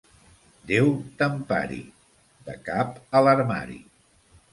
Déu 0.69 0.87
t'empari... 1.19 1.77
—De 2.47 2.55
cap 2.71 2.97
a 3.21 3.21
l'armari. 3.27 3.79